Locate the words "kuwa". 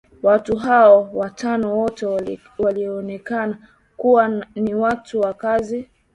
3.97-4.27